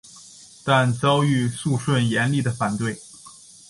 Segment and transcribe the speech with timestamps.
[0.65, 2.97] 但遭遇肃顺严厉的反对。